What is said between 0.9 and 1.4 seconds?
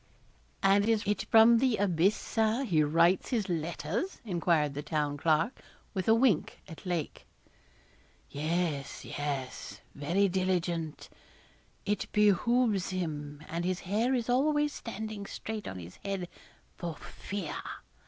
it